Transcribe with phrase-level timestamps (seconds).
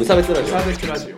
[0.00, 0.46] 無差別ラジオ。
[0.46, 1.16] サービスラジオ。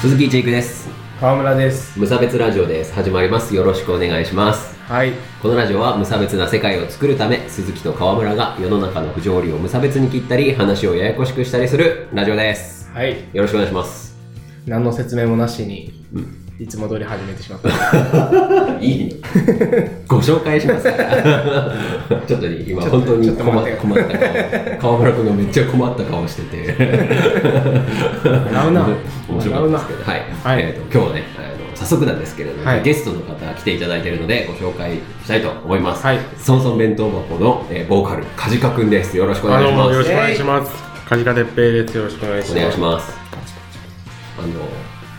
[0.00, 0.88] 鈴木一育です。
[1.20, 1.98] 川村です。
[1.98, 2.94] 無差別ラジオです。
[2.94, 3.54] 始まります。
[3.54, 4.74] よろしくお願いします。
[4.90, 5.12] はい。
[5.42, 12.90] このラジオは無差別な世界を作るため鈴木と川村が世の中の不条理を無差別に切ったり話をややこしくしたりするラジオです。
[12.94, 13.28] はい。
[13.34, 14.16] よろしくお願いします。
[14.64, 15.92] 何の説明もなしに、
[16.58, 17.68] いつも通り始めてしまった。
[18.80, 19.22] いい
[20.08, 20.84] ご紹介します
[22.26, 24.18] ちょっとね今本当に困っ待って困った
[24.78, 24.96] 顔。
[24.96, 26.74] 川村君がめっちゃ困った顔してて。
[28.24, 28.88] 笑うな。
[29.28, 30.04] 面白かったですけど。
[30.10, 30.62] はい、はい。
[30.62, 32.82] えーと今日はねあの早速なんですけれども、はい。
[32.82, 34.92] ゲストの方来ていただいているのでご紹介
[35.24, 36.18] したいと思います、はい。
[36.38, 39.14] ソンソン弁当箱の、えーボーカル梶川くんです。
[39.14, 39.88] よろしくおあ願いします。
[39.88, 40.72] のよろしくお願いします。
[41.06, 41.94] カジカ哲平です。
[41.98, 42.58] よろしくお願いします。
[42.58, 43.14] お願いします。
[44.38, 44.48] あの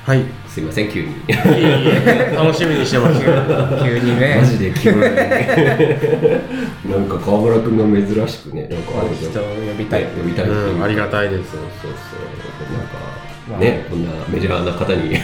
[0.08, 0.22] はい。
[0.22, 1.09] いすいません急に。
[1.27, 3.25] えいえ楽しみにしてました。
[3.83, 4.38] 急にね。
[4.41, 5.02] マジで急に。
[5.03, 5.09] な
[6.97, 10.03] んか川村くんが珍しくねなんかあれじゃん人を呼びたい。
[10.03, 10.52] 呼びたいう。
[10.53, 11.52] うん、ありがたいです。
[11.52, 11.94] そうそうそう。
[12.78, 12.94] なんか、
[13.50, 15.09] まあねこんなメジャーな方に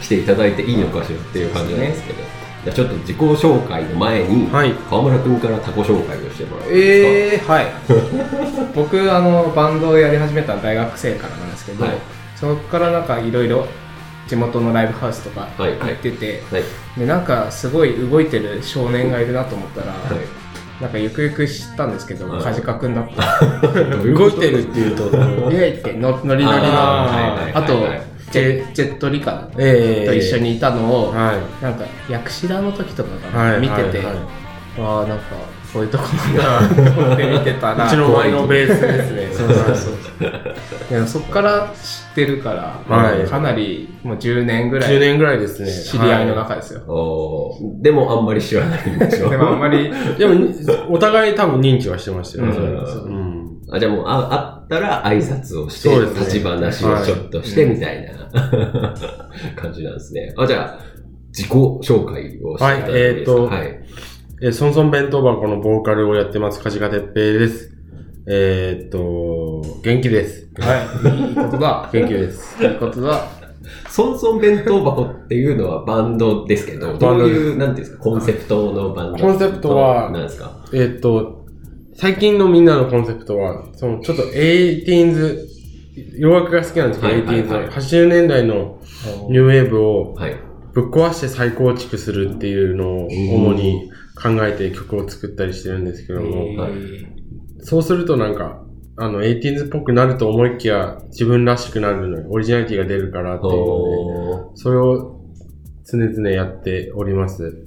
[0.00, 2.20] 来ていただいていいのかしらっていう感じなんですけど、
[2.64, 4.72] じゃあちょっと自己紹介の前に、はい。
[4.88, 7.66] 川村君から他己紹介をしてもらっていいですえー、はい。
[8.74, 13.66] 僕あのバンドをやり始めた大学生からなんですけど、はいそこからなんかいろいろ
[14.28, 16.64] 地元のライブハウスとかはい行ってて、かはい
[16.98, 20.46] でなんかすごい動いてる少年がいるなと思ったら、はい
[20.80, 23.40] なんかゆくゆく知ったんですけど、はい梶川くんだった。
[24.04, 25.04] 動いてるっていうと、
[25.50, 31.64] イエイってのノリノリの、あーはいはいはいあとはいジェジェットリカええと一緒にいたのを、はい。
[31.64, 33.60] なんか薬師田の時とかかな、はい。
[33.60, 34.14] 見てて、はいはい
[34.78, 35.24] ああなんか
[35.76, 39.28] そういうとこなんだなと思って見てたらうちの前のベースですね。
[39.32, 39.90] そうそうそ
[41.02, 41.06] う。
[41.06, 43.26] そこから知ってるから、はい。
[43.26, 45.70] かなりもう10年ぐら10い年ぐらいですね。
[45.70, 47.82] 知り合いの中ですよ、おー。
[47.82, 49.90] でもあんまり知らないんでしょでもあんまり。
[49.90, 50.14] はい。
[50.18, 50.46] でも、
[50.90, 52.56] お互い多分認知はしてましたよね。
[52.56, 53.60] うん。
[53.70, 56.20] あじゃあもうあ会ったら挨拶をして、そうですね。
[56.20, 58.30] 立ち話をちょっとしてみたいな、
[59.56, 60.32] 感じなんですね。
[60.38, 60.84] あじゃあ
[61.36, 63.42] 自己紹介をしていただいていいですか？
[63.42, 63.58] はい。
[63.58, 63.80] はい
[64.42, 67.72] えー、ソンソン弁当箱のボーカルをやってます、カジカ哲平です。
[68.28, 70.48] えーっと、元気です。
[70.58, 72.62] はいいいことだ 元気です。
[72.62, 73.28] いいことだ
[73.88, 80.64] ソンソン弁当箱っていうのはバンドですけど、どういう、なんていうんですか、コンセプトのバンドコンセプトはなんですか？
[80.72, 81.46] えーっと、
[81.94, 85.38] 最近のみんなのコンセプトは、そのちょっと 18s、
[86.18, 88.78] 洋楽が好きなんですけど、はいはいはい 18s、80年代の
[89.30, 90.36] ニューウェーブをはい。
[90.74, 96.46] ぶっ壊して再構築するっていうのを主に考えて曲を作ったりしてるんですけども、
[97.60, 98.62] そうするとなんか、
[98.96, 105.20] あの、18s っぽくなると思いきや、自分らしくなるのに、オリジナリティが出るからっていうので、おそれを
[105.84, 107.66] 常々やっております。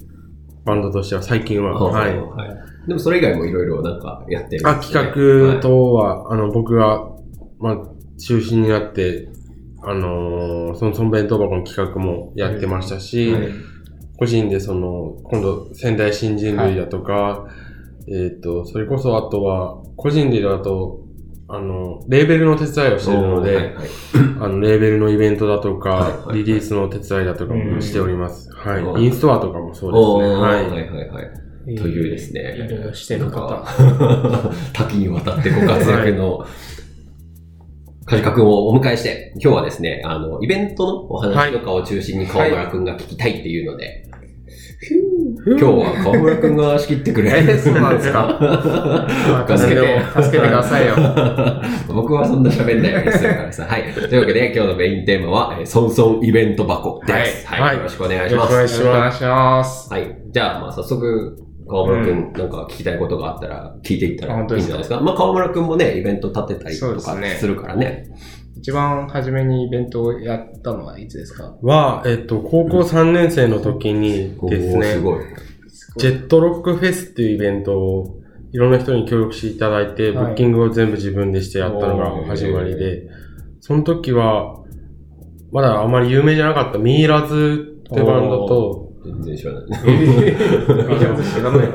[0.64, 1.78] バンドとしては、最近は。
[1.78, 2.18] ーはい。
[2.18, 2.46] は
[2.84, 2.88] い。
[2.88, 7.10] でもそれ以外もいろいろなんかやってるんあ、企画等は、あの、僕が、
[7.60, 7.78] まあ、
[8.18, 9.28] 中心になって、
[9.82, 13.52] あのーその、その弁当箱の企画もやってましたし、はい
[14.20, 17.48] 個人でその、今度、仙台新人類だとか、
[18.06, 21.00] えっ、と、それこそあとは、個人でだと、
[21.48, 23.74] あの、レーベルの手伝いをしているので、はいはい
[24.40, 28.50] あの、レーベルのイベントだとか、はいはいリリースの手伝いだとかもしております。
[28.50, 29.04] うんはい。
[29.04, 30.36] インストアとかもそうですね。
[30.36, 30.68] おーはい。
[30.68, 31.74] はいはいはい。
[31.76, 33.64] というですねいろいろしてる方
[34.72, 36.44] 多岐にわたってご活躍の、
[38.04, 44.09] 梶川くんをお迎えして、今日はですね、あの、イベントのお話とかを中心に川村くんが聞きたいっていうので、
[45.46, 47.30] 今日は川村くんが仕切ってくれ。
[47.30, 48.38] えーそうなんですか？
[48.40, 50.94] ま あ助けて助けてくださいよ
[51.94, 53.64] 僕はそんな喋んないようにするからさ。
[53.68, 53.84] はい。
[53.92, 57.46] というわけで、今日のメインテーマは、えーソンソンイベント箱です。
[57.46, 57.60] はい。
[57.60, 58.52] はいよろしくお願いします。
[58.54, 60.16] よろしくお願いしますはい。
[60.30, 61.36] じゃあ、まあ、早速、
[61.68, 65.00] 川村くん、なんか聞きたいことがあったら、聞いていったらいいんじゃないですか？
[65.00, 68.06] まあ、川村くんもね、イベント立てたりとかすねするからね。
[68.60, 71.56] 一番初めにイベントをやったのはいつですか？
[71.62, 75.24] は、えっ、と、高校3年生の時にですね、すごい。
[75.96, 78.20] ジェットロックフェスっていうイベントを
[78.52, 80.26] いろんな人に協力していただいて、はい。
[80.26, 83.08] ブッキングを全部自分でしてやったのが始まりで、
[83.60, 84.62] その時は、
[85.52, 86.78] まだあまり有名じゃなかった。
[86.78, 89.64] ミイラズってバンドと、全然知らない。
[89.72, 91.68] 知らない。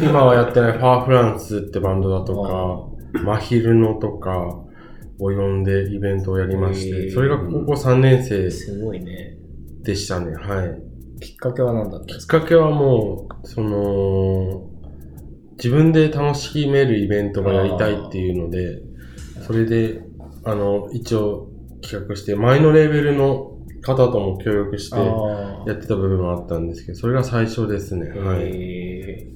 [0.00, 4.67] 今はやってないファーフランスってバンドだとか、マヒルノとか
[5.20, 9.36] を呼んでイベントをやりまして、それが高校3年生すごいね。
[9.82, 10.34] でしたね。
[10.34, 11.20] はい。
[11.20, 12.04] きっかけは何だった？
[12.04, 14.70] んですきっかけはもう、その、
[15.56, 18.82] 自分で楽しめるイベントがやりたいっていうので、
[19.46, 20.02] それで、
[20.44, 21.48] あの、一応
[21.82, 28.12] 企画して、前のレーベルの方とも協力してあやってた部分もあったんですけど、それが最初ですね。
[28.14, 28.18] あ。
[28.18, 29.26] はい。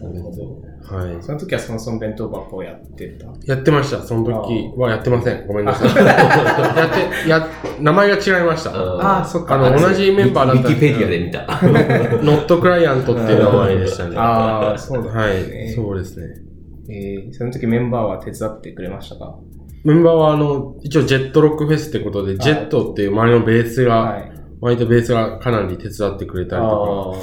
[0.00, 0.62] なるほど。
[0.82, 1.22] はい。
[1.22, 3.26] その時はそもそも弁当箱をやってた？
[3.44, 4.02] やってました。
[4.02, 5.44] その時はやってません。
[5.48, 6.04] ごめんなさい。
[6.04, 7.48] やって、や、
[7.80, 8.70] 名前が違いました。
[8.74, 9.54] ああ、そっか。
[9.54, 11.46] あの、同じメンバーだったんウィキペディアでで見た。
[12.22, 14.16] ノットクライアントっていう名前でしたね。
[14.16, 15.70] はああ、そうだ、ね。
[15.70, 15.74] い。
[15.74, 16.26] そうですね。
[16.88, 19.36] えーその時メンバーは手伝ってくれましたか？
[19.84, 24.32] メンバーはあの、一応ジェットロックフェスってことで、ジェットっていう周りのベースが、はい。
[24.60, 27.14] 割とベースがかなり手伝ってくれたりと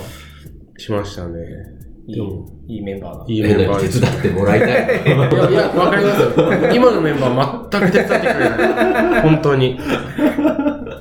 [0.76, 1.77] かしましたね。
[2.08, 3.26] いい、いいメンバーだ。
[3.28, 4.00] いいメンバー手。
[4.00, 4.70] 伝ってもらいたい。
[4.70, 6.74] いや、いや、わかりますよ。
[6.74, 9.22] 今のメンバー全く手伝ってくれない。
[9.22, 9.78] 本当に。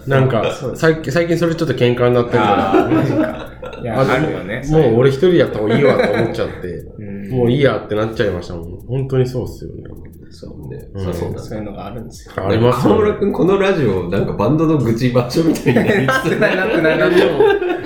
[0.09, 0.45] なんか
[0.75, 3.81] 最近、最近それちょっと喧嘩になってるかマジか。
[3.83, 4.01] いや、ら。
[4.01, 4.63] あるよね。
[4.69, 6.69] もう俺一人やった方がいいわと思っちゃって、
[6.99, 8.87] うん、もういいやってなっちゃいましたもん。
[8.87, 9.85] 本当にそうっすよね。
[10.31, 12.35] そうねうんそうそうだそういうのがあるんですよ。
[12.37, 12.97] ありますよね。
[12.97, 16.69] 河村くん、このラジオ、なんかバンドの愚痴場所みたいになりつつないなん
[17.15, 17.39] でも、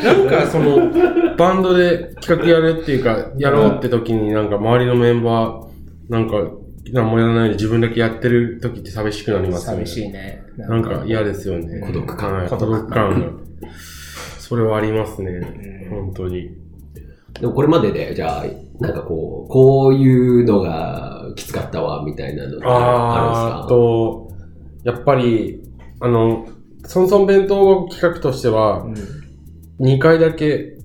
[0.02, 6.50] なんかその、バンドで企画やるっていうか、やろうって時になんか周りのメンバー、なんか、
[6.92, 9.86] 何もやらないで自分だけやってる時って寂しくなりますよね。
[9.86, 10.42] 寂しいね。
[10.56, 11.80] なんか嫌ですよね。
[11.86, 13.40] 孤独感はい孤独感。
[14.38, 15.30] それはありますね。
[15.30, 16.50] うん本当に。
[17.40, 18.44] でもこれまでで、じゃあ、
[18.80, 24.30] なんかこう、こういうのがきつかったわ、みたいなのってあーああと、
[24.84, 25.62] やっぱり、
[26.00, 26.46] あの、
[26.86, 28.94] ソンソン弁当企画としてはう、ん。
[29.86, 30.76] 2回だけ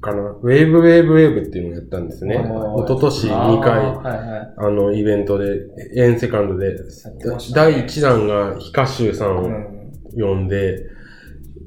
[0.00, 2.36] かな、ウェーブウェーブウェーブっていうのをやったんですね。
[2.36, 2.82] はいはいはい。
[2.84, 4.54] 一昨年2あー回、はいはい。
[4.56, 5.66] あの、イベントで、
[5.96, 6.76] エンセカンドで、
[7.54, 10.48] 第1弾がヒカシュウさんをうん呼ん。
[10.48, 10.84] で、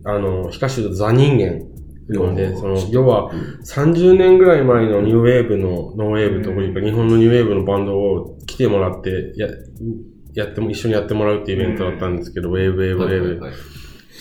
[0.06, 1.62] あの、ヒカシューとザ人間
[2.09, 2.36] 呼ん。
[2.36, 2.59] で、うん。
[2.59, 3.31] その、要は、
[3.65, 9.48] 30年ぐらい前のニューウェーブの、ノーウェーブというか、日本のニューウェーブのバンドを来てもらって、や、
[10.33, 13.25] やっても、一緒にやってもらうっていうイベントだったんですけど、ウェーブウェーブウェーブ。
[13.30, 13.53] はいはいはい。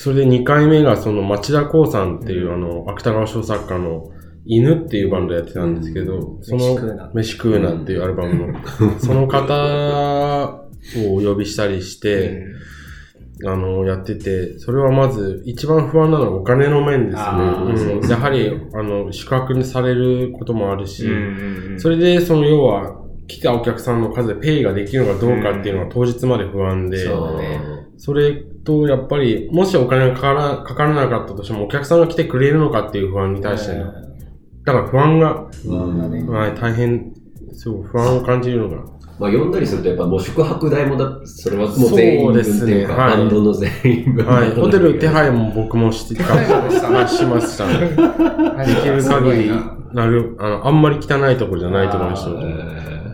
[0.00, 4.11] それで2回目がその町田康さんっていう、あの、芥川賞作家の
[4.47, 7.75] INU っていうバンドやってたんですけど、その、飯食うな。
[7.75, 8.55] っていうアルバムの、
[8.99, 12.47] その方をお呼びしたりして、
[13.47, 17.25] あの、やってて、それはまず、一番不安なのはお金の面ですね。
[17.93, 27.61] ううんやはり、あの、宿泊にされることもあるし、うんそれで、その、要は、来たお客さんの数でペイができるのかどうかっていうのは当日まで不安で、そうだね
[27.97, 28.35] それ
[28.65, 33.93] と、やっぱり、もしお金がかからかからなかったとしても、お客さんが来てくれるのかっていう不安に対しての、
[34.65, 36.23] だから不安が、不安だね。
[36.29, 37.13] はい、大変、
[37.53, 38.85] そう、不安を感じるのが。
[39.20, 44.25] まあ、呼んだりすると、やっぱもう宿泊代もだ、それはもう全員分っていうか、そうですねはいバンドの全員分。
[44.25, 47.90] はい、ホテル手配も僕もしてた、はいしましたね。
[48.64, 49.50] できる限り、
[49.93, 52.25] なる、あの、あんまり汚いところじゃないところにし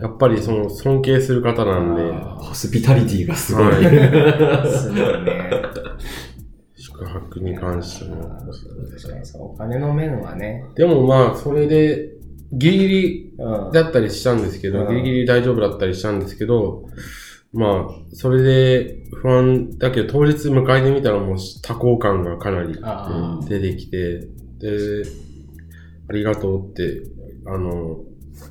[0.01, 3.65] やっぱりその尊敬する方なんで、ーホスピタリティがすごい。
[3.65, 3.75] はい
[4.71, 5.51] すごいね。
[6.77, 8.29] 宿泊に関しても。
[8.29, 10.63] 確かにそう、お金の面はね。
[10.75, 12.16] でもまあ、それで、
[12.51, 13.71] ギリギリうん。
[13.71, 16.87] だったりしたんですけど、うんギリギリ大丈夫だったりしたんですけど、
[17.53, 24.27] まあ、それで不安だけど、当日迎えてみたらもう多幸感がかなりあ出てきて、
[24.59, 25.03] で、
[26.09, 27.03] ありがとうって、
[27.45, 28.01] あの、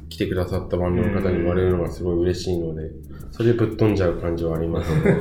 [0.09, 2.91] 来てくださったバンドの方に言われるのがすごい嬉しいので、
[3.37, 5.15] それでぶっ飛んじゃう感じはありますね。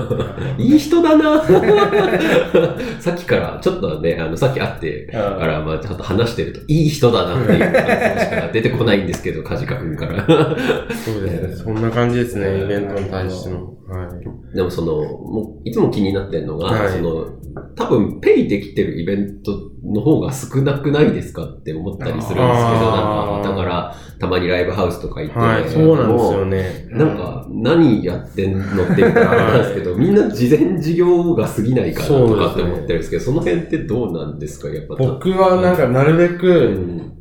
[0.56, 1.42] いい人だな
[2.98, 5.36] さっきから、ちょっとね、あの、さっき会ってあ。
[5.38, 10.26] から、まあ、ちょっと話してると、いい人だなっていう感想しか出てこないんですけど、カジカ君から。
[10.26, 11.52] そうですね。
[11.62, 13.74] そんな感じですね、イベントに対しての。
[13.90, 14.06] は
[14.52, 14.56] い。
[14.56, 17.26] でもその、もう、いつも気になってるのが、はいその、
[17.74, 19.52] 多分、ペイできてるイベント
[19.84, 26.86] の方が少なくないですかって思ったりするんですけど、なんか、だから、たまにライブハウスとか行って、はい、そうなんですよね。
[26.90, 34.68] なんか、何やってんのって言ったらあれなんですけど、みんな事前事業が過ぎないかなとかって思ってるんですけど、その辺ってどうなんですか？
[34.68, 34.94] やっぱ。
[34.94, 37.12] 僕はなんかなるべうくん、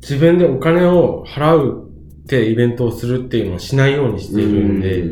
[0.00, 1.90] 自分でお金を払う
[2.24, 5.04] ってイベントをするっていうのをしないようにしているんで、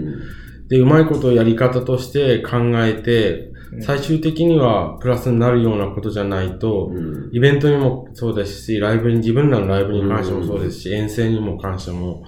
[0.68, 7.30] で、うまいことをやり方として考えて、最終的にはプラスになるようなことじゃないと、うん。
[7.32, 12.24] イベントにもそうですし、ライブに、自分らのライブに関してもそうですし、遠征にも関しても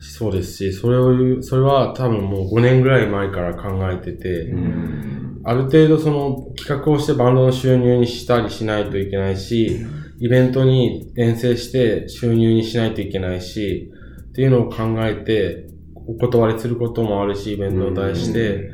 [0.00, 5.40] そうですし、それを言う、それは多分もう5年ぐらい前から考えてて、うん。
[5.44, 9.86] ある程度その企画をしてバンドの収入にしたりしないといけないし、
[10.20, 13.90] イベントに遠征して収入にしないといけないし、
[14.30, 18.70] っていうのを考えて、お断りすることもあるし、イベントに対して、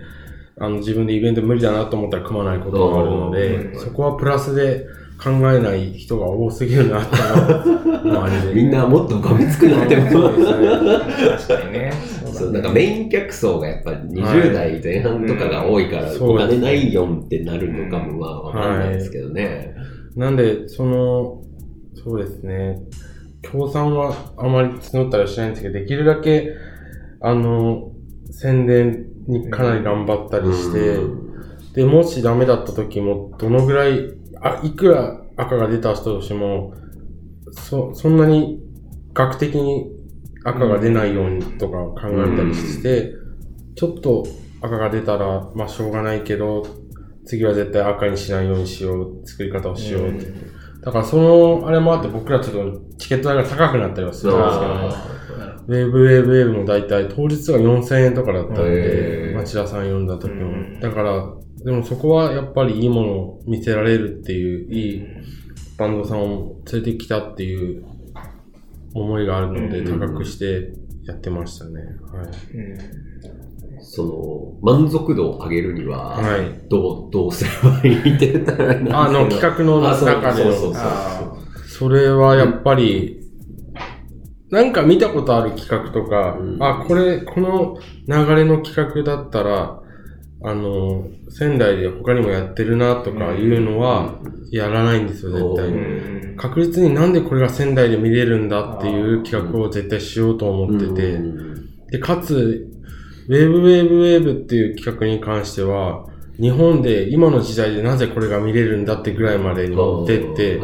[0.58, 3.78] あの自分でイベント無理だなと思ったら組まないこともあるのうで、ん。
[3.78, 4.86] そこはプラスで
[5.22, 8.54] 考えない人が多すぎるなって周りで。
[8.54, 10.32] みんなもっとがめつくなってもそう。
[10.34, 11.92] 確かにね。
[12.24, 19.74] そうそう、なんかメイン客層がやっぱり20代前半とかが多いから、うんお金ないよんってなるのかもまあわかんないですけどね。
[20.16, 21.42] なんで、その、
[21.94, 22.80] そうですね。
[23.42, 26.50] 協賛はあまり募ったりはしないんですけど、できるだけ、
[27.20, 27.92] あの、
[28.30, 31.24] 宣伝にかなり頑張ったりして、うん
[31.74, 36.74] で、もしダメだった時も、どのぐらい、あ、いくら赤が出た人としても、
[37.52, 38.60] そ、そんなに
[39.14, 39.90] 額的に
[40.44, 43.14] 赤が出ないようにとか考えたりして、
[43.74, 44.24] ちょっと
[44.60, 46.66] 赤が出たら、まあしょうがないけど、
[47.24, 50.26] 次は絶対赤にしないようにしよう、作り方をしようって。
[50.82, 55.23] だからその、あれもあって僕らちょっとチケット代が高くなったりはするんですけど、あ
[55.66, 59.36] ウェーブウェーブウェーブも大体当日が4000円とかだったんへで、ー。
[59.36, 60.50] 町田さん呼んだ時も。
[60.50, 60.80] うん。
[60.80, 65.02] だから、でもそこはやっぱりいいものを見せられるっていう、いい
[65.78, 67.84] バンドさんを連れてきたっていう
[68.94, 70.00] 思いがあるので、うん。
[70.00, 70.72] 高くして
[71.04, 71.80] やってましたね。
[72.12, 72.26] はい。
[73.80, 76.68] その、満足度を上げるには、はい。
[76.68, 80.52] どう、どうすればいいって言ったらあの、企画の中での。
[80.52, 81.34] そうそうそうあ
[81.66, 83.23] それはやっぱり、
[84.50, 86.62] なんか見たことある企画とか、うん。
[86.62, 89.80] あ、これ、この流れの企画だったら、
[90.46, 94.20] あの、仙台で他にもやってるなとかいうのは、
[94.50, 96.34] やらないんですよ、絶対うに。
[96.34, 96.36] ん。
[96.36, 101.86] 確実になんでこれが仙台で見れるんだっていう企画を絶対しようと思ってて、うん。
[101.90, 102.68] で、かつ、
[103.28, 106.06] ウェーブウェーブウェーブっていう企画に関しては、
[106.38, 110.60] 日本で今の時代でなぜこれが見れるんだってぐらいまでに持ってって、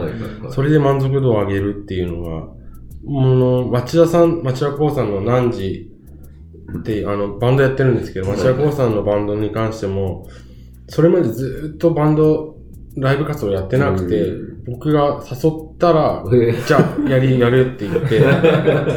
[0.50, 2.59] それで満足度を上げるっていうのが、
[3.04, 5.90] もの、町田さん、町田光さんの何時
[6.78, 10.28] って、あの、バンドやってるんですけど、町田光さんのバンドに関しても、
[10.88, 12.57] それまでずっとバンド、
[12.97, 18.20] ライブ活動やってなくてう、僕が誘ったら、へじゃあ、やり、 やるって言って、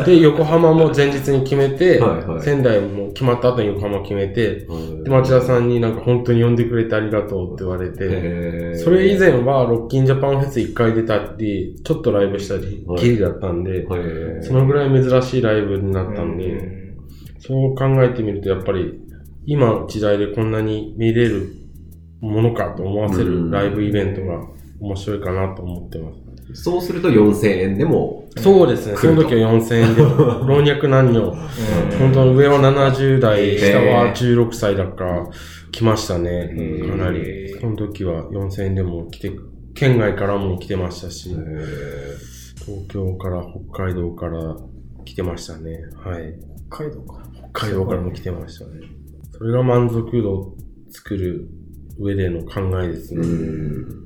[0.06, 13.02] で、横浜も前日に決めてはいはい、仙台も決まった後に横浜決めて、ーで、町田さんになんか本当に呼んでくれてありがとうって言われて、それ以前はロッキンジャパンフェス1回出たり、ちょっとライブしたりは、い。
[13.02, 13.88] ギリだったんで、
[14.42, 16.84] そのぐらい珍しいライブになったんで、うん
[17.46, 19.02] そう考えてみるとやっぱり、
[19.46, 21.50] 今の時代でこんなに見れる
[22.22, 23.52] ものかと思わせうん。
[23.52, 24.48] るライブイベントが
[24.84, 26.12] 面白いかなと思ってま
[26.54, 26.64] す。
[26.64, 30.02] そうすると4000円でも、そうですね、その時は4000円で、
[30.46, 31.32] 老若男女、
[31.98, 35.30] 本当に上は70代、下は16歳だから
[35.72, 36.54] 来ましたね
[36.88, 37.56] かなり。
[37.62, 39.32] その時は4000円でも来て、
[39.74, 44.58] 県外からも来てましたし、東京から北海道から
[45.06, 45.80] 来てましたね。
[46.04, 46.36] はい。
[46.70, 47.24] 北海道か。
[47.54, 48.82] 北海道からも来てましたね。
[49.32, 50.58] それが満足度を
[50.92, 51.48] 作る
[51.98, 54.03] 上での考えですうね。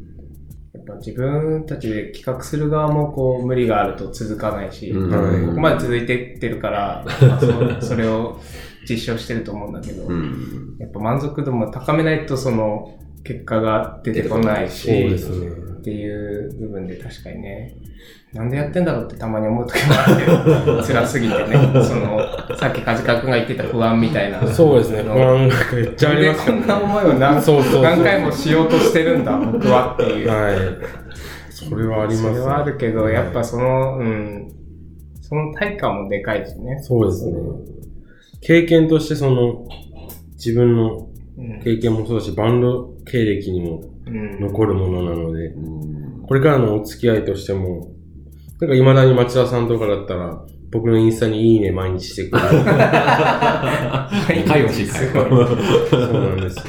[0.88, 8.40] ぱ自分たちで企画する側もこう無理があると続かないし、うんはいここまで続いてってるから、 まあそそれを
[8.90, 15.16] 実証してると思うんだけど、うんやっぱ満足度も高めないとその結果が出てこないし、ね。
[15.78, 17.76] っていう部分で確かにね、
[18.34, 21.48] なんでやってんだろうってたまに思う時もあるけど、 辛すぎてね、
[21.82, 22.20] その、
[22.58, 24.46] さっき梶川くんが言ってた不安みたいな。
[24.48, 25.04] そうですね。
[25.04, 26.62] 不安がめっちゃありますよね。
[26.62, 30.28] でこんな思いを何そうそうそう何回もしようとしてるんだ、僕はっていう。
[30.28, 30.56] はい。
[31.50, 32.36] それはありますそね。
[32.36, 34.52] れはあるけど、やっぱはいその、うん、
[35.22, 36.80] その対価もでかいですね。
[36.82, 37.34] そうですね。
[38.42, 39.66] 経験としてその、
[40.34, 41.08] 自分の
[41.38, 41.62] うん。
[41.64, 45.88] 経験もそうだし、バンド経歴にもうん残るものなので、うん
[46.28, 47.88] これからのお付き合いとしても、
[48.60, 52.66] なんか未だに町田さんとかだったら、僕のインスタにいいね毎日してくれる。
[52.66, 55.48] 仲良しかよ
[55.90, 56.64] そうなんですよ。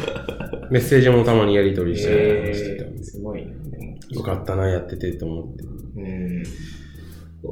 [0.70, 3.98] メッセージもたまにやり取りしたりえしてて、ー、すごいね。
[4.10, 5.64] よかったな、やっててと思って。
[5.96, 6.42] うん。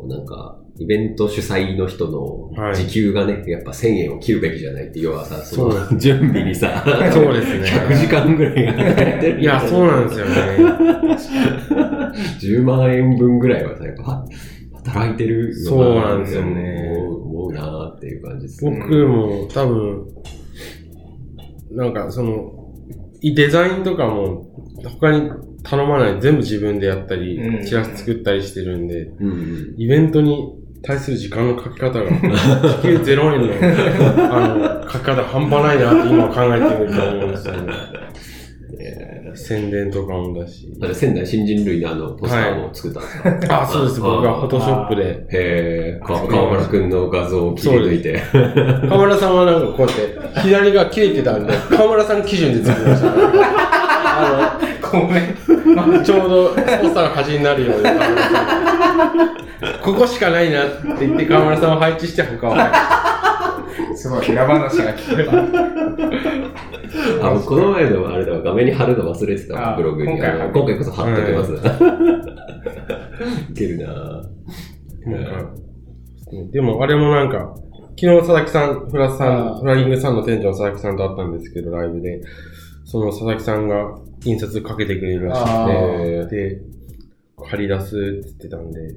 [0.09, 7.69] なんか、イベント主催の人のはい時給がね、やっぱ1000円を切るべきじゃないって、要はさ、その準備にさ、 そうですね。
[7.69, 10.33] 100時間ぐらいがかかってるいや、そうなんですよね。
[12.41, 14.25] 10万円分ぐらいはさ、やっぱ
[14.73, 18.65] 働いてるのそうなんですよね思うなーっていう感じです。
[18.65, 20.07] 僕も多分、
[21.71, 22.53] なんかその、
[23.23, 24.47] デザインとかも
[24.85, 25.31] 他に
[25.69, 29.75] 頼まない全部自分でやったりう、んチラシ作ったりしてるんで、うんうん。
[29.77, 37.73] イベントに対する時間のかけ方が、時給0円の、あの、かけ方半端ないなって今考えてみると思うんですよね。
[39.37, 40.73] 宣伝とかもだし。
[40.81, 43.03] あれ仙台新人類のあの、ポスターを作ったん
[43.41, 44.01] ですか、あ、そうです。
[44.01, 45.03] 僕がフォトショップで。
[45.05, 48.23] へえ、か川村くんの画像を切り抜いて。
[48.89, 53.09] 河村さんはなんかこうやって、左が切れてたんで、河村さん基準で作りました。
[54.19, 54.59] あ
[54.91, 55.56] ごめん。
[55.75, 57.85] の、ちょうどポスターが端になるように、
[59.83, 60.69] ここしかないなっ
[60.99, 62.67] て言って河村さんを配置して他は配
[63.91, 65.25] 置すごい、裏話が聞こえ
[67.21, 67.27] た。
[67.27, 70.13] あ、もうこの前のあれだわ、画面に貼るの忘れてた、ブログに。
[70.13, 71.53] 今回今回こそ貼っときます。
[73.51, 74.23] いけるな。
[76.53, 77.55] でもあれもなんか、
[77.99, 82.21] 昨日佐々木さん、フラさあん、フライングさんの店長佐々木さんと会ったんですけど、ライブで、
[82.87, 85.67] その佐々木さんが印刷かけてくれるらしあ
[86.25, 86.61] くて、で、
[87.51, 88.95] 借り出すって言ってたんで、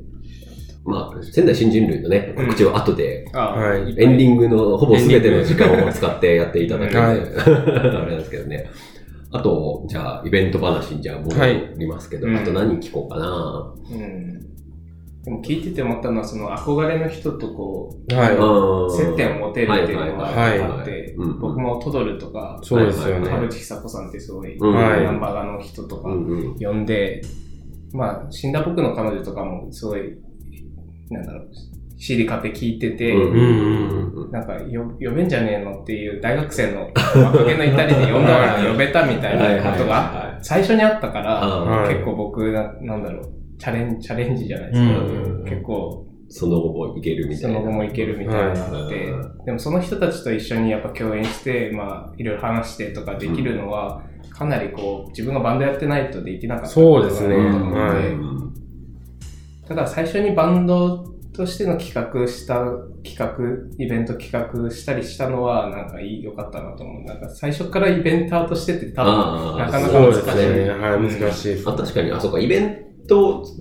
[0.86, 3.82] まあ、仙台新人類のね、告知を後で、あはい。
[3.98, 7.18] エンディングのほぼ全ての時間を使ってやっていただける、はい。
[7.18, 8.70] あれなんですけどね。
[9.32, 11.36] あと、じゃあ、イベント話にじゃあ戻
[11.78, 12.38] りますけど、はい。
[12.38, 13.74] あと何聞こうかな。
[13.92, 14.59] うん。
[15.30, 18.36] でも聞いてて思ったのは、その憧れの人とこう、はい。
[18.36, 20.60] うん接点を持てるっていうのがはい。
[20.60, 23.30] あってうん、僕もトドルとか、そうですよね。
[23.30, 27.22] はい田淵久子さんってすごい、ナンバガの人とか呼んで、
[27.94, 30.18] まあ、死んだ僕の彼女とかもすごい、
[31.12, 31.50] なんだろう、
[32.00, 33.14] CD 買って聞いてて、
[34.32, 41.94] なんかよ呼べんじゃねえのっていう大学生の若気の至りで呼んだから呼べたみたいなことが最初にあったから、はい。
[41.94, 45.00] 結構僕な、なんだろう、チャレンチャレンジじゃないですか。
[45.00, 47.60] うん結構、その後もいけるみたいな。
[47.60, 58.54] その後もいけるみたいなのって、はでもその人たちと一緒にやっぱ共演して、まあ、いろいろ話してとかできるのは、かなりこう、自分がバンドやってないとできなかったそうですねはいうん
[59.68, 62.66] ただ最初にバンドとしての企画した、
[63.04, 63.38] 企画、
[63.78, 67.04] イベント企画したりしたのは、なんかいい、良かったなと思う。
[67.04, 70.26] なんか最初からイベンターとしてって多分、なかなか難しい。
[70.26, 70.70] ですね。
[70.72, 71.64] はい、難しい。
[71.66, 72.89] あ確かに、あ、そうか、イベント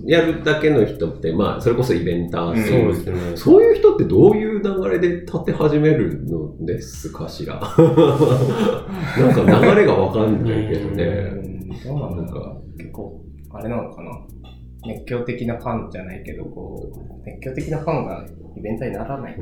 [0.05, 3.37] やるだけの人って、まあ、それこそイベンターってうんそいううですね。
[3.37, 7.55] そういう人ってどういう流れで立て始めるのですかしら？
[7.59, 7.65] なん
[9.59, 11.05] か流れがわかんないけどうね。
[11.05, 14.11] んどうなのか、結構、あれなのかな。
[14.87, 16.97] 熱狂的なファンじゃないけど、こう、
[17.29, 18.25] 熱狂的なファンが
[18.57, 19.37] イベンターにならない。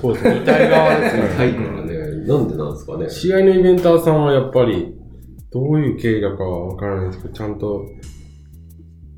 [0.00, 0.40] そうですね。
[0.40, 1.28] 見たい側ですよね。
[1.36, 2.26] はいからね。
[2.26, 3.08] なんでなんですかね。
[3.08, 4.94] 試合のイベンターさんはやっぱり、
[5.52, 7.86] どういう経緯だかはわからないですけど、ちゃんと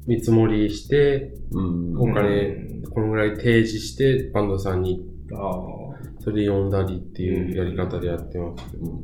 [0.09, 1.97] 見積もりして、うん。
[1.99, 5.01] お金うんこのぐらい提示して、バンドさんに。
[6.21, 9.03] それで呼んだりっていうやり方でやってますけど、うん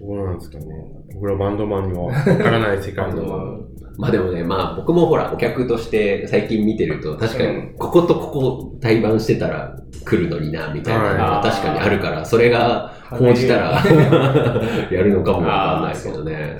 [0.00, 0.66] どうなんですかね。
[1.14, 3.44] 僕らバンドマンにはわからない世界バンドマの。
[3.62, 3.66] ン
[3.96, 13.82] まあでもね、まあ僕もほら、お客として最近見てると、確かにうん、こことここ対バンしてたら来るのにな、みたいなのがはい確かにあるから、それが報じたら
[14.90, 16.58] やるのかもわかんないけどね。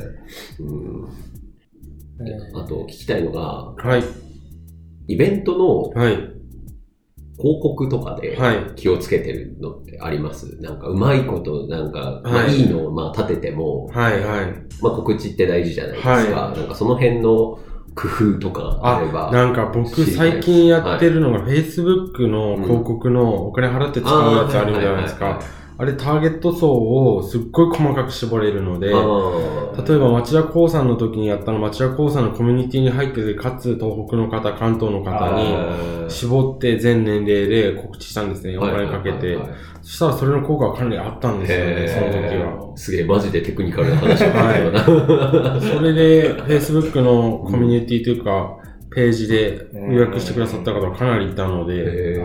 [0.60, 1.24] うん
[2.54, 4.04] あと聞きたいのが、はい、
[5.08, 6.14] イベントのはい、
[7.36, 8.72] 広告とかではい。
[8.76, 10.56] 気をつけてるのってあります？
[10.60, 14.52] なんかうまいこと、なんか、まあはいいいのをまあ立てても、はい、はい。
[14.80, 16.10] まあ告知って大事じゃないですか。
[16.10, 17.58] はいなんかその辺の
[17.96, 19.30] 工夫とかあれば。
[19.32, 25.40] なんか僕最近やってるのが Facebook の広告のお金払って使うやつあるじゃないですか。
[25.76, 35.36] あれターゲット層をすっごい細かく絞れるので、例えば町田光さんの時にやったの町田光さんのコミュニティに入ってる、かつ東北の方、関東の方
[36.04, 39.36] に絞って全年齢で告知したんですね、お金かけてはいはい。
[39.36, 39.48] はい。
[39.48, 42.72] はいそしたらそれの効果はかなりあったんですよね、その時は。
[42.74, 45.60] すげえ、マジでテクニカルな話を聞いたよな。
[45.60, 48.56] それで Facebook のコミュニティというか、
[48.94, 52.18] ページで予約してくださった方がかなりいたので、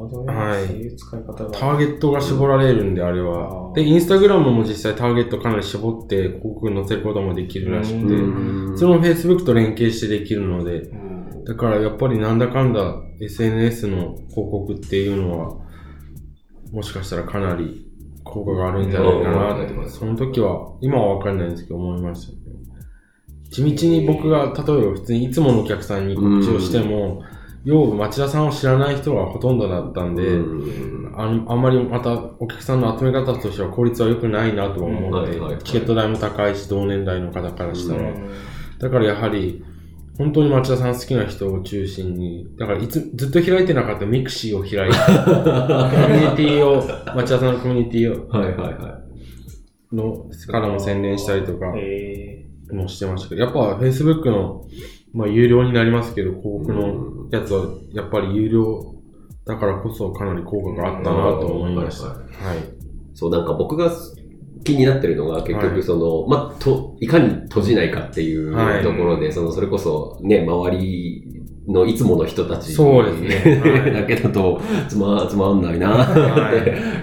[0.00, 0.34] ほどね。
[0.34, 1.50] はいそういう使い方が。
[1.50, 3.72] ターゲットが絞られるんで、あれは。
[3.74, 15.56] で、インスタグラムも実際ターゲットかなり絞って広告に載せることもできるらしくて、うんそれも Facebook と連携してできるので、うんだからやっぱりなんだかんだ SNS の広告っていうのは、
[16.72, 17.86] もしかしたらかなり
[18.24, 22.38] 効果があるんじゃないかなって、うんその時は、今はわかんないんですけど思いましたね。
[23.50, 27.22] 地道に僕が、例えば普通にいつものお客さんに告知をしても、
[27.64, 31.14] 要は町田さんを知らない人がほとんどだったんで、うん。
[31.14, 35.62] あのあんまりまたお客さんの集め方としては効率は良くないなとは思って、うんはいはいはい。
[35.62, 38.10] チケット代も高いし、同年代の方からしたら。
[38.10, 38.14] う
[38.78, 39.62] だからやはり、
[40.16, 46.76] 本当に町田さん好きな人を中心に、だからいつ、ずっと開いてなかったミクシーを開いて、 コミュニティを、
[47.14, 49.00] 町田さんのコミュニティを、はいはいは
[49.92, 54.64] の、からも宣伝したりとかえもしてましたけど、やっぱ Facebook の、
[55.12, 58.94] まあ有料になりますけど、広告のうんやつはやっぱり有料
[59.46, 62.08] だからこそかなり効果があったなと思いました。
[62.08, 62.58] うんはい。
[63.14, 63.90] そう、なんか僕が
[64.64, 65.68] 気になってるのが結はい。
[65.70, 68.82] 局その、まあ、と、いかに閉じないかっていうはい。
[68.82, 71.24] ところで、その、それこそね、周り
[71.66, 73.60] のいつもの人たちそうですね。
[73.60, 73.92] はい。
[73.94, 76.20] だけだと、つま、つまんないなって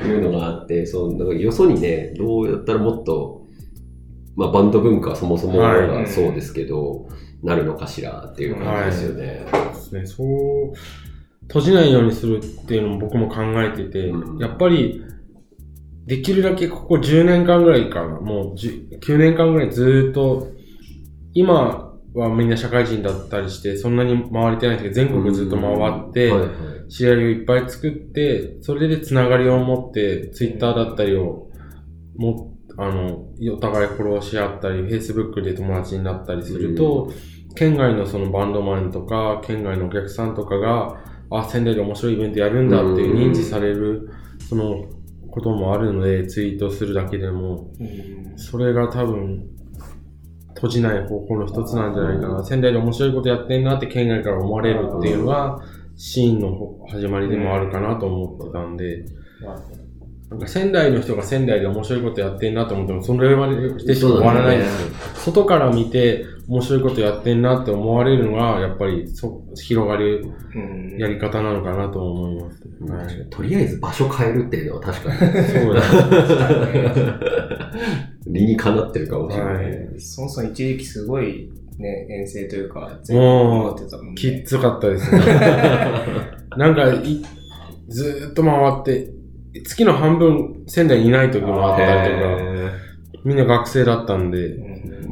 [0.08, 3.42] いうのがあって、そう、だからよそにね、どうやったらもっと、
[4.36, 5.88] まあ、バンド文化はそもそもはい。
[5.88, 7.08] がそうですけど、
[7.44, 9.46] なるのかしらっていう感じですよね。
[9.52, 10.06] ですね。
[10.06, 10.74] そう、
[11.48, 14.38] 閉じないようにするっていうのも僕も考えてて、うん。
[14.38, 15.04] やっぱり、
[16.06, 20.48] できるだけここ10年間ぐらいかな、もう10 9年間ぐらいずーっと、
[21.34, 25.74] 今はみんな社会人だったりして、そんなに回れてないけど、全国ずっと回
[26.10, 26.46] って、はいは
[26.88, 26.90] い。
[26.90, 31.50] 知り合いをいっぱい作って、それでつながりを持って、ツイッターだったりを、
[32.16, 37.12] も、あの、お互いフォローし合ったり、Facebook で友達になったりすると、
[37.56, 44.10] 県外のそのバンドマンとか、県外のお客さんとかが、あ、仙台で面白いイベントやるんだっていう認知される、
[44.48, 44.86] その、
[45.30, 48.38] こともあるので、ツイートするだけでも、うん。
[48.38, 49.50] それが多分、
[50.56, 52.44] 閉じない方法の一つなんじゃないかな。
[52.44, 55.60] 仙台で面白いことやってんなって県外から思われるっていうのが、
[55.96, 59.06] シーンの始まりでもあるかなと思ってたんで、
[60.30, 64.90] なんか仙台の人が仙台で面白いことやってんなと思っても、それまでしてしか終わらないんですよ。
[65.16, 73.18] 外から見て面白いことやってんなって思われるのが、やっぱりそ広がるうんやり方なのかなと思います。
[73.18, 75.82] はい、とりあえず場所変えるっていうのは確かにそうだ。
[78.28, 79.56] 理にかなってるかもしれない。
[79.56, 84.16] はいそもそも一時期すごいね、遠征というか、もう回ってたもんね。
[84.16, 85.22] きっつかったですね。
[86.58, 87.24] なんかい、
[87.88, 89.12] ずーっと回って、
[89.64, 92.72] 月の半分仙台にいない時もあったりとか、へ
[93.24, 94.56] みんな学生だったんで、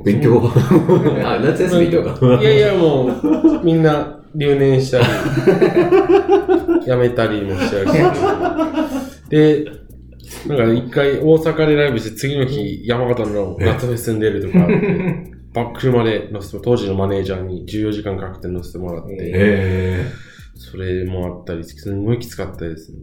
[0.03, 0.41] 勉強
[1.25, 2.41] あ、夏休みとか。
[2.41, 5.05] いやいやもう、みんな留年したり、
[6.85, 9.29] 辞めたりもしちゃうし。
[9.29, 9.65] で、
[10.47, 20.05] なんか一回大阪でライブして次の日山形の夏フェスに出るとかあって、バック車で乗せて、当時のマネージャーに14時間かけて乗せてもらって、へ
[20.55, 22.99] それもあったり、すごいきつかったですね。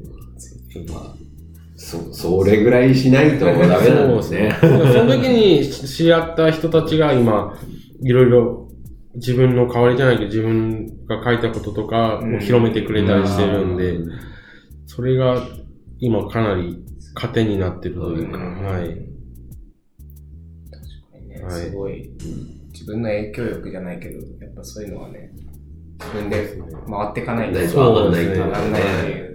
[1.83, 4.57] そ、それぐらいしないとダメなんですね。
[4.61, 7.59] その時に知り合った人たちが今、
[8.03, 8.69] いろいろ
[9.17, 13.99] 自分の代わりじゃないけど、自分が書いたこととかを広めてくれたりしてるんで、
[14.87, 15.45] それが
[15.99, 18.63] 今かなり糧になってるというか、うん。
[18.63, 18.89] はい。
[18.89, 18.93] 確
[21.11, 21.61] かにね、はい。
[21.63, 22.11] すごい、
[22.73, 25.33] 自分の影響力じゃないけど、やっぱそういうのはね、
[25.99, 29.27] 自分で回っていかないとないと上がんなんないっていう。
[29.27, 29.32] ね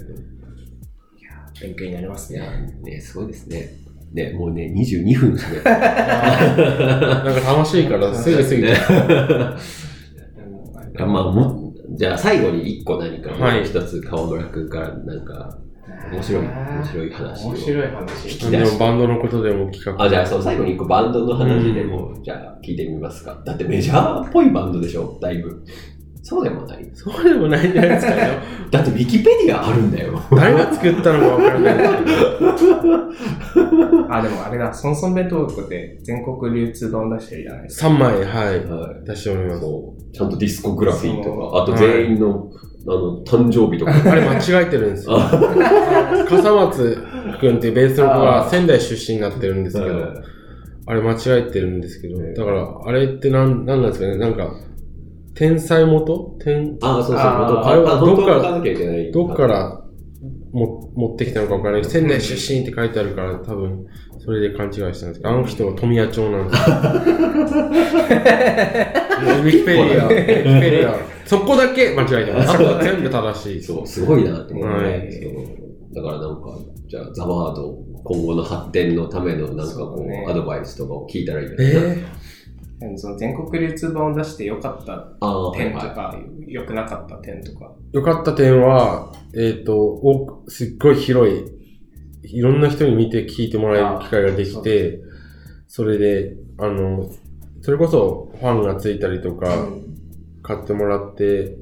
[1.62, 2.42] 勉強になりますね。、
[2.84, 3.88] ね、すごいですね。
[4.14, 5.62] ね、もうね、22分ですね。
[5.64, 5.76] なん
[7.24, 8.74] か楽しいから すぐ過ぎて。
[11.00, 15.58] あまあ、も、じゃあ最後に一個何か、はい一つ川村くんからなんか、
[16.12, 17.48] 面白い、面白い話を。
[17.50, 18.48] 面白い話。
[18.48, 20.04] いでもバンドのことでも企画。
[20.04, 23.42] あ、じゃあそう、最後に一個バンドの話でも、じゃあ聞いてみますか。
[23.46, 25.64] だってメジャーっぽいバンドでしょだいぶ。
[26.24, 26.90] そうでもない。
[26.94, 28.30] そうでもないんじゃないですかね。
[28.70, 30.20] だってウィキペディアあるんだよ。
[30.32, 34.08] 誰が作ったのかわからないですけど。
[34.14, 37.88] あ、でもあれだ、ソンソン弁当箱で全国流通版出してるじゃないですか。
[37.88, 38.26] 3枚、はい。
[38.26, 39.08] はい。
[39.08, 39.66] 出しております。
[40.14, 42.50] ちゃんとディスコグラフィーとか、あと全員の、
[42.88, 43.92] あの、誕生日とか。
[43.92, 45.18] あれ間違えてるんですよ。
[46.28, 46.98] 笠松
[47.40, 49.96] くんっていうベースの子が仙台出身になってるんですけど、
[50.88, 54.54] あれ間違えてるんですけど、だから、あれってなん、なんなんですかねなんか、
[55.38, 56.36] 天才元？
[56.40, 57.18] 天、ああ、そうそう。
[57.18, 59.12] ああれはどっから書かなきゃいけない。
[59.12, 59.82] どっから
[60.52, 63.86] も持ってきたのかわからない仙台出身って書いてあるから、多分、
[64.18, 66.76] それで勘違いしたんですけど、あの人は富谷町なんですよ。
[69.38, 70.24] ウィキペディア、ウィキペ
[70.72, 70.96] ディア。
[71.26, 72.50] そこだけ間違えてます。
[72.52, 73.62] あとは全部正しい。
[73.62, 74.68] そう、すごいなって思う
[75.94, 82.04] だからなんか、じゃあ、ザワード、今後の発展のためのなんかこう、アドバイスとかを聞いたらいいんえじゃないー？
[82.96, 84.96] その全国流通版を出して良かった
[85.56, 86.16] 点とはか、
[86.48, 87.72] 良くなかった点とか。
[87.92, 91.46] 良かった点は、えっ、と、おすっごい広い、
[92.24, 95.02] いろんな人に見て聞いてもらえる機会ができあて、
[95.68, 97.10] それで、あの、
[97.62, 99.68] それこそファンがついたりとか、
[100.44, 101.58] 買ってもらって、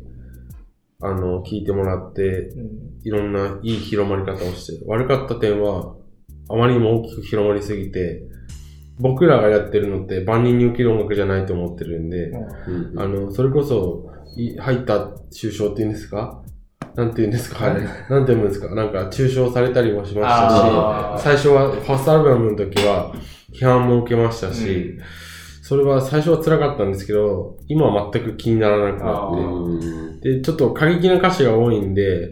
[1.01, 3.01] あの、聞いてもらって、うん。
[3.03, 5.95] いろんないい広まり方をして、悪かった点は、
[6.49, 8.23] あまりにも大きく広まりすぎて、
[8.99, 12.29] 僕らがやってるのって万人に受ける音楽じゃないと思ってるんで、い。
[12.31, 12.99] うん。
[12.99, 16.41] あの、それこそ、い入った抽象っていうんですか？
[16.95, 17.65] なんて言うんですか？
[17.65, 17.83] はい。
[18.09, 18.73] なんて言うんですか？
[18.73, 23.13] なんか、抽象されたりもしましたし、最初は、ファーストアルバムの時は、
[23.53, 24.97] 批判も受けましたし、
[25.61, 32.31] それは最初は辛かったんですけど、今は全く気にならなくなあっうんて、で、ちょっと過激な歌詞が多いんで、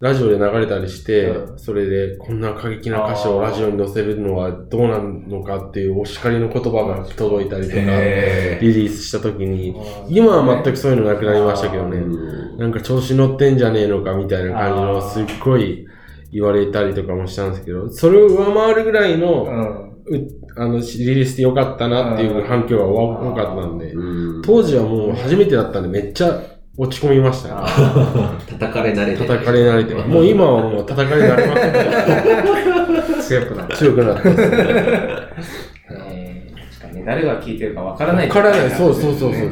[0.00, 9.76] ラジオで流れたりして、うそれで、こんな過激な歌詞をラジオに載せるのはどうなのかっていうお叱りの言葉が届いたりとか、へリリースした時に、
[10.08, 11.98] 今は全くそういうのなくなりましたけどね。
[11.98, 15.86] うんなんか調子乗ってんじゃねえのかみたいな感じのすっごい
[16.30, 19.90] 言われたりとかもしたんですけど、それを上回るぐらいの、うん。
[20.16, 26.42] うあの、リリースでよかったなっていう反響が多かったんで、うん当時はもう初めてだったんでめっちゃ
[26.82, 27.54] 落ち込みましたね。
[28.48, 29.18] 叩かれ慣れて。
[29.26, 30.08] 叩かれ慣れてます。
[30.08, 31.78] もう今はもう叩かれ慣れませんけ
[33.22, 33.76] 強くなったど。
[33.76, 34.42] 強くなってます。
[35.90, 38.70] えー確かに誰が聴いてるかわからないわからない。
[38.70, 39.50] そうそうそうそう。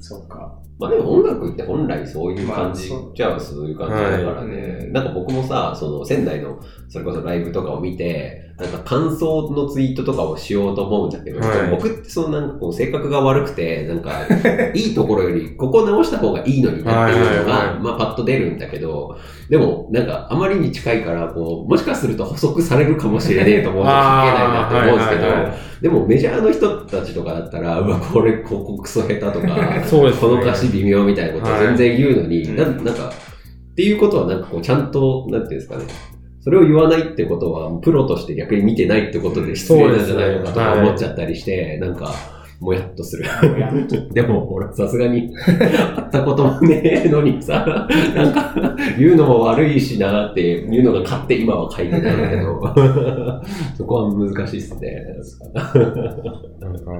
[0.00, 0.52] そっか。
[0.80, 4.60] まあでも音楽って本来そういう感じまあそうじゃあそういう感じだからね。
[4.60, 11.70] はいなんか僕もさ、その仙台のそれこそライブとかを見て、なんか感想のツイートとかをしようと思うんだけど、はい。
[11.70, 14.22] 僕ってそのなんかこう性格が悪くて、なんか
[14.74, 19.18] いいところよりここ直した方がいいのになっていうのがは、まあパッと出るんだけど、
[19.50, 29.38] でもなんかあまりに近いから、こう、もしかすると補足されるかもしれねえと思うと書けないなって思うんですけどあーはいはいは、でもメジャーの人たちとかだったら、うわ、これここクソ下手とか、
[29.84, 30.28] そうですね。
[30.28, 32.48] この歌詞微妙みたいなことを全然言うのに、はい。
[32.54, 33.12] なんなんか、
[33.72, 35.84] っていうことはなんかこうちゃんと、なんていうんですかね、
[36.46, 42.14] それを言わないってことは、プロとして逆に見てないってことで失礼なんじゃないのかとか思っちゃったりして、なんか、
[42.60, 43.24] もやっとする。
[44.14, 48.54] でも、俺さすがに、会ったこともねえのにさ、なんか、
[48.96, 52.62] 言うのも悪いしなっていうのが勝って今は書いてないんだけど、
[53.76, 55.04] そこは難しいっすね。
[56.60, 56.92] なんか、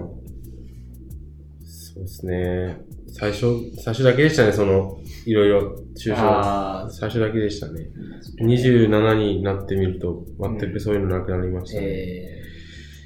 [1.97, 2.77] そうですね。
[3.09, 6.17] 最初、最初だけでしたね、その、いろいろ、抽象。
[6.19, 7.89] あ最初だけでしたね。
[8.43, 11.87] 27になってみると、全くそういうのなくなりましたね。
[11.87, 12.43] え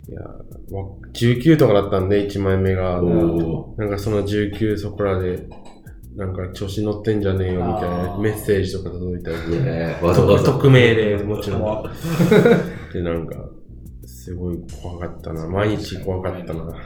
[0.08, 3.00] いや、わ19とかだったんで、1枚目が。
[3.00, 5.46] おなんかその19そこらで、
[6.16, 9.96] なんか調子乗ってんじゃねえよみたいなメッセージとか届いたりね。
[10.00, 11.60] 匿名でもちろん。
[11.60, 11.90] 怖
[12.92, 13.36] で、なんか、
[14.22, 15.48] すごい怖かったな。
[15.48, 16.62] 毎日怖かったな。
[16.64, 16.76] まあ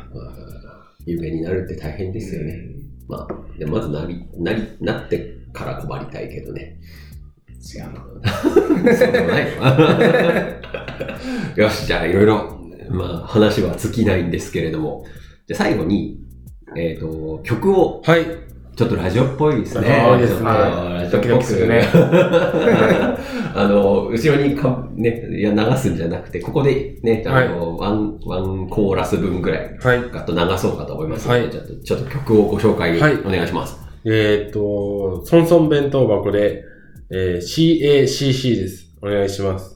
[1.05, 2.61] 有名になるって大変ですよね。
[3.09, 6.79] まあ、でまずなり、なり、なってから困りたいけどね。
[7.75, 8.05] 違うな。
[8.97, 9.77] そうでもないわ
[11.57, 12.57] よし、じゃあいろいろ、
[12.89, 15.05] まあ話は尽きないんですけれども、
[15.49, 16.21] じゃあ最後に、
[16.77, 18.27] えっ、と、曲を、はい。
[18.77, 19.89] ちょっとラジオっぽいですね。
[19.89, 21.85] ラジオっぽいですねラジオっぽくするね
[23.55, 30.03] あの、後ろにか、ね、いや流すんじゃなくて、ここでね、あの、ワン、ワンコーラス分ぐらい、はい。
[30.13, 33.79] ガッと流そうかと思いますので、はいちょっと、ちょっと曲をご紹介はいお願いします。
[34.05, 36.65] えーっと、ソンソン弁当箱で、
[37.11, 38.91] えー CACC です。
[39.01, 39.74] お願いします。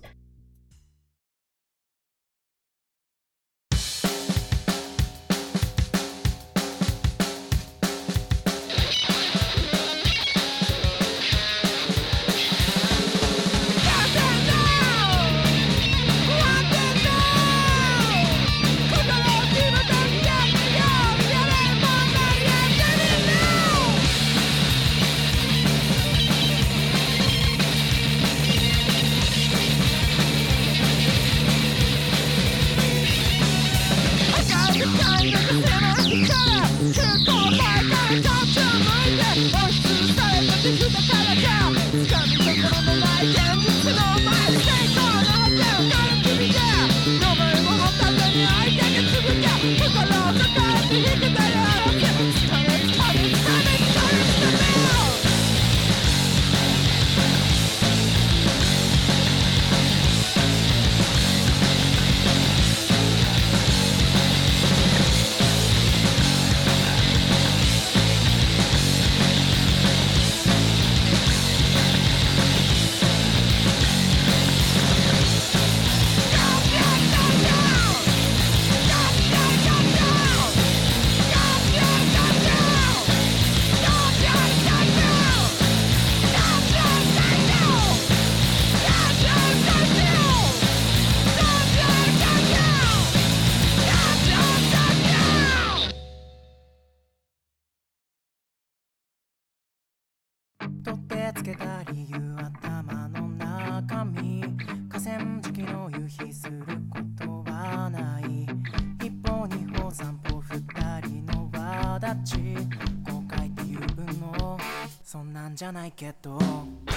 [115.68, 116.38] ゃないけど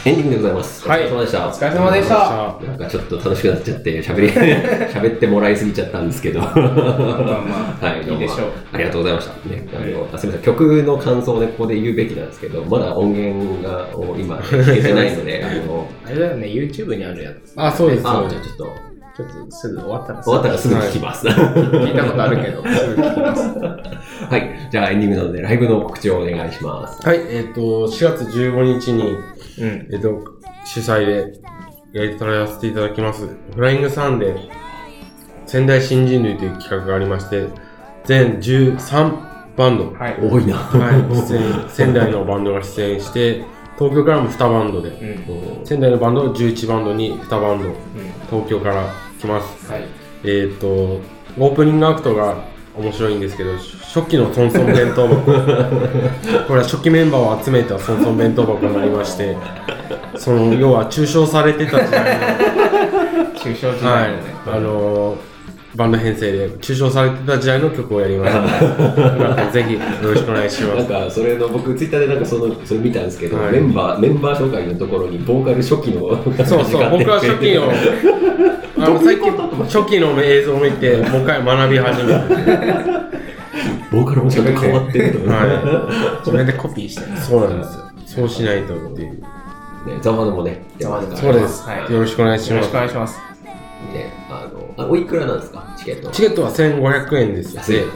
[0.05, 0.88] エンディングでございます。
[0.88, 1.47] はいお疲れ様でした。
[1.47, 2.60] お疲れ様でした。
[2.65, 6.39] なんかちょっと楽しくなっちゃって、喋り、喋ってもらいすぎちゃったんですけど。
[6.39, 8.51] まあまあ、はい、どうもいいでしょう。
[8.71, 9.49] ありがとうございました。
[9.49, 17.53] ね、あの、あすみません、曲の感想をね、ここで言うべきなんですけど、まだ音源が、を今、聞けてないので、あの、あれだよね、YouTube にあるやつ。
[17.57, 18.03] あ、そうです。
[18.03, 21.28] そうあ、ですじゃあちょっと、ちょっとすぐ終わったら終わったらすぐ聞きます。
[21.28, 23.50] は聞いたことあるけど、 すぐ聞きます。
[24.38, 27.06] い、じゃあエンディングなので、ライブの告知をお願いします。
[27.06, 29.04] はい、えーっと、4月15日に、
[29.60, 29.88] うん。
[29.91, 30.24] えーっと、
[30.63, 31.34] 主催で
[31.93, 33.28] やりたらせていただきます。
[33.54, 34.38] フライングサンデー、
[35.45, 37.47] 仙台新人類という企画がありまして、
[38.06, 39.91] 全13バンド。
[39.93, 40.17] はい。
[40.21, 40.56] 多いな。
[40.56, 43.43] はい、仙台のバンドが出演して、
[43.82, 45.65] 東京からも2バンドで、うん。
[45.65, 47.76] 仙台のバンド11バンドに2バンド、うん。
[48.30, 49.72] 東京から来ます。
[49.72, 49.86] はい。
[50.24, 52.44] えっ、と、オープニングアクトが
[52.78, 55.22] 面白いんですけど、初期のソンソン弁当箱。
[55.26, 59.36] これは初期メンバーを集めたソンソン弁当箱になりまして、
[60.15, 62.20] その、要は中傷されてた時代
[63.36, 65.17] 中小時の、 はい代のね。、あのー
[65.75, 68.39] バンド編成で中傷されてた時代の曲をやりました。
[68.39, 70.75] よかったらぜひよろしくお願いします。
[70.77, 76.01] なんか、それの、僕、ツイッターでなんかその、それ見たんですけど、はいメンバー、メンバー紹介のところに、ボーカル初期の、
[76.45, 77.71] そうそう、僕は初期の、
[78.84, 83.12] あの、さっき初期の映像を見て、もう一回学び始めて、
[83.91, 85.29] ボーカルもちゃんと変わってると思う。
[85.29, 87.01] は自分でコピーして。
[87.17, 87.81] そうなんですよ。
[88.05, 89.21] そうしないとっていう。
[89.86, 91.63] ね、ザワードもね、出ますからそうです。
[91.67, 92.75] はいよろしくお願いしよろしくます。
[92.75, 93.19] お願いします。
[93.93, 96.13] ね、あの、あ、おいくらなんですかチケットは。
[96.13, 97.56] チケットは1500円です。
[97.56, 97.76] 安い。
[97.78, 97.88] では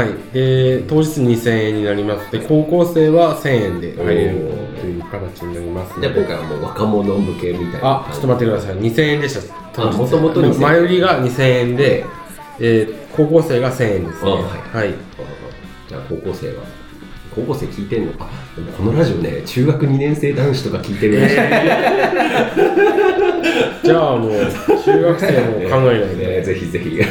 [0.00, 0.04] い。
[0.04, 0.14] はい。
[0.32, 2.30] で、当日2000円になります。
[2.32, 4.36] で、高校生は1000円で入れる
[4.80, 6.20] という形になりますのじゃあで。
[6.20, 8.76] 今回はもう若者向けみたいなあ、ちょっと待ってください。
[8.76, 9.54] 2000円でした。
[9.82, 12.04] あ元々2000円前売りが2000円で、
[12.60, 14.32] えー高校生が1000円ですね。
[14.32, 14.94] あはい。
[15.88, 16.64] じゃあ高校生は
[17.34, 18.28] 高校生聞いてんのか。
[18.76, 21.34] このラジオね中学2年生男子とか聞いてるらしい、
[23.84, 24.30] じゃあもう、
[24.84, 26.42] 中学生も考えないねで。
[26.42, 27.04] ぜひぜひ、ね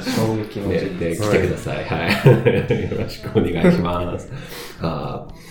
[0.00, 1.16] 衝撃のね、事実。
[1.16, 2.10] 来てください、はい、
[2.90, 4.30] よろしくお願いします。
[4.80, 5.47] あー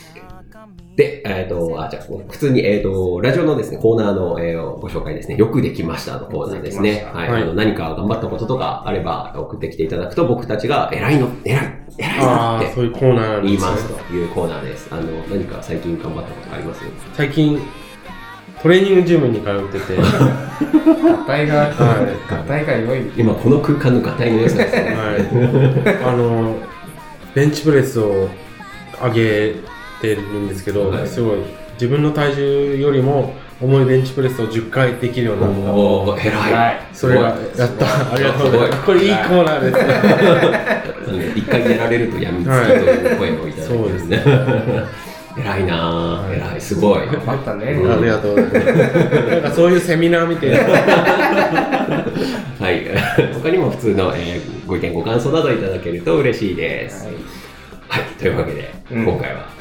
[0.98, 5.36] で、えっ、と、あ、じゃあ、普通に、えっ、と、ラジオのですね、コーナーの、えーご紹介ですね。
[5.36, 7.08] よくできましたのコーナーですね。
[7.14, 7.30] はい。
[7.30, 14.88] はいあの何か頑張ったこととかあれば送ってきていただくと、僕たちが、偉いの、偉い、偉いなああ、ってそういうコーナーね言いますというコーナーです。
[14.92, 16.82] あの、何か最近頑張ったことあります？
[17.14, 17.62] 最近、
[18.64, 23.12] トレーニングジムに通ってて、 合体が、はい合体が良い。
[23.16, 24.96] 今、この空間の合体の良さですね。
[24.96, 26.56] はい、あの、
[27.36, 28.28] ベンチプレスを
[29.04, 31.40] 上げてるんですけど、はいすごい、
[31.74, 35.74] 自分の体重よりも重いベンチプレスを10回できるようになった。
[35.74, 36.54] おー、偉い。
[36.54, 36.80] はい。
[36.94, 38.14] それが、やった。
[38.14, 38.84] ありがとうございます。
[38.86, 39.78] これいいコーナーです。
[41.40, 44.24] 一回やられるとやみつきという声をいただいてますね。
[45.40, 47.00] 偉いなぁ、偉い、すごい。
[47.06, 47.72] 頑張ったね。
[47.74, 49.32] うんありがとうございます。
[49.32, 50.58] なんかそういうセミナー見て、は
[52.72, 52.88] い。
[53.34, 57.06] 他にも普通の、えーご意見、ご感想などいただけると嬉しいです。
[57.06, 57.16] はい
[57.88, 58.04] はい。
[58.20, 59.57] というわけで、うん今回は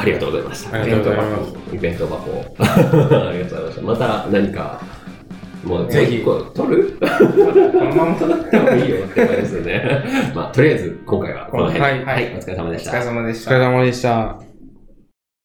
[0.00, 0.80] ありがとうございました。
[0.80, 1.74] ありがとうございます。
[1.74, 2.54] イベント箱。
[2.62, 3.82] ありがとうございました。
[3.82, 4.80] また何か、
[5.64, 6.96] もうぜひ取る？
[7.00, 10.04] このまま取っても いいよって感じですよね。
[10.34, 11.90] まあ、とりあえず今回はこの辺で。
[11.90, 12.32] はいはい。
[12.36, 13.04] お疲れ様でしたお疲れ。
[13.06, 13.64] 様でしお疲れた。
[13.70, 14.47] 様でした。